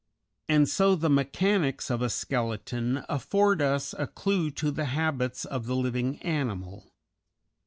[0.49, 5.67] And so the mechanics of a skeleton afford us a clew to the habits of
[5.67, 6.91] the living animal.